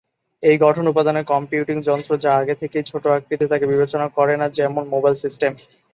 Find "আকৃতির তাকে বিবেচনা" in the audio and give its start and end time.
3.09-4.07